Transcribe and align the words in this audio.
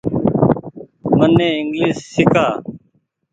مني 1.17 1.47
انگليش 1.59 1.97
سيڪآ۔ 2.13 2.45